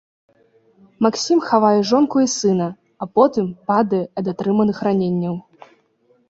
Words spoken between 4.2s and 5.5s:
ад атрыманых раненняў.